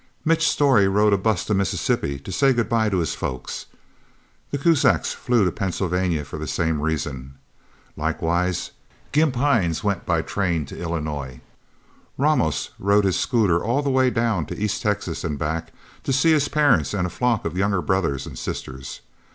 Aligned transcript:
Mitch 0.25 0.49
Storey 0.49 0.87
rode 0.87 1.13
a 1.13 1.17
bus 1.19 1.45
to 1.45 1.53
Mississippi, 1.53 2.17
to 2.17 2.31
say 2.31 2.53
goodbye 2.53 2.89
to 2.89 2.97
his 2.97 3.13
folks. 3.13 3.67
The 4.49 4.57
Kuzaks 4.57 5.13
flew 5.13 5.45
to 5.45 5.51
Pennsylvania 5.51 6.25
for 6.25 6.39
the 6.39 6.47
same 6.47 6.81
reason. 6.81 7.35
Likewise, 7.95 8.71
Gimp 9.11 9.35
Hines 9.35 9.83
went 9.83 10.07
by 10.07 10.23
train 10.23 10.65
to 10.65 10.81
Illinois. 10.81 11.39
Ramos 12.17 12.71
rode 12.79 13.05
his 13.05 13.19
scooter 13.19 13.63
all 13.63 13.83
the 13.83 13.91
way 13.91 14.09
down 14.09 14.47
to 14.47 14.57
East 14.57 14.81
Texas 14.81 15.23
and 15.23 15.37
back, 15.37 15.71
to 16.01 16.11
see 16.11 16.31
his 16.31 16.47
parents 16.49 16.95
and 16.95 17.05
a 17.05 17.09
flock 17.11 17.45
of 17.45 17.55
younger 17.55 17.83
brothers 17.83 18.25
and 18.25 18.39
sisters. 18.39 19.01